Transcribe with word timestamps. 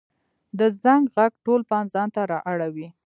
د 0.59 0.61
زنګ 0.83 1.03
ږغ 1.15 1.31
ټول 1.45 1.61
پام 1.69 1.85
ځانته 1.93 2.21
را 2.31 2.39
اړوي. 2.51 2.87